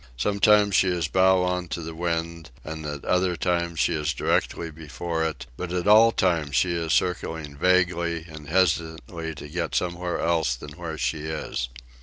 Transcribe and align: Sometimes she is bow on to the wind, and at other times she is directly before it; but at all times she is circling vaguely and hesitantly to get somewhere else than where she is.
Sometimes 0.17 0.73
she 0.75 0.87
is 0.87 1.07
bow 1.07 1.43
on 1.43 1.67
to 1.67 1.83
the 1.83 1.93
wind, 1.93 2.49
and 2.63 2.87
at 2.87 3.05
other 3.05 3.35
times 3.35 3.79
she 3.79 3.93
is 3.93 4.15
directly 4.15 4.71
before 4.71 5.23
it; 5.23 5.45
but 5.57 5.71
at 5.71 5.87
all 5.87 6.11
times 6.11 6.55
she 6.55 6.73
is 6.73 6.91
circling 6.91 7.55
vaguely 7.55 8.25
and 8.27 8.49
hesitantly 8.49 9.35
to 9.35 9.47
get 9.47 9.75
somewhere 9.75 10.19
else 10.19 10.55
than 10.55 10.71
where 10.71 10.97
she 10.97 11.25
is. 11.27 11.69